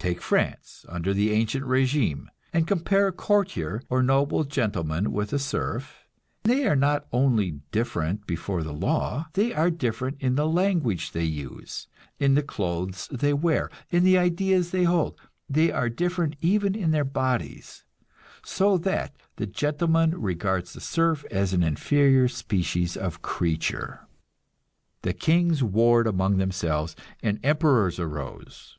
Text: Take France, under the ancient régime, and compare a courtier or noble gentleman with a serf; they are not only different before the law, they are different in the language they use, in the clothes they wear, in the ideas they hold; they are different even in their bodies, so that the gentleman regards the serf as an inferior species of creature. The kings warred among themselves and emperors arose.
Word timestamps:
Take 0.00 0.20
France, 0.20 0.84
under 0.88 1.14
the 1.14 1.30
ancient 1.30 1.64
régime, 1.64 2.26
and 2.52 2.66
compare 2.66 3.06
a 3.06 3.12
courtier 3.12 3.80
or 3.88 4.02
noble 4.02 4.42
gentleman 4.42 5.12
with 5.12 5.32
a 5.32 5.38
serf; 5.38 6.08
they 6.42 6.66
are 6.66 6.74
not 6.74 7.06
only 7.12 7.60
different 7.70 8.26
before 8.26 8.64
the 8.64 8.72
law, 8.72 9.28
they 9.34 9.54
are 9.54 9.70
different 9.70 10.16
in 10.20 10.34
the 10.34 10.48
language 10.48 11.12
they 11.12 11.22
use, 11.22 11.86
in 12.18 12.34
the 12.34 12.42
clothes 12.42 13.06
they 13.12 13.32
wear, 13.32 13.70
in 13.88 14.02
the 14.02 14.18
ideas 14.18 14.72
they 14.72 14.82
hold; 14.82 15.16
they 15.48 15.70
are 15.70 15.88
different 15.88 16.34
even 16.40 16.74
in 16.74 16.90
their 16.90 17.04
bodies, 17.04 17.84
so 18.44 18.78
that 18.78 19.14
the 19.36 19.46
gentleman 19.46 20.10
regards 20.20 20.72
the 20.72 20.80
serf 20.80 21.24
as 21.30 21.52
an 21.52 21.62
inferior 21.62 22.26
species 22.26 22.96
of 22.96 23.22
creature. 23.22 24.08
The 25.02 25.12
kings 25.12 25.62
warred 25.62 26.08
among 26.08 26.38
themselves 26.38 26.96
and 27.22 27.38
emperors 27.44 28.00
arose. 28.00 28.76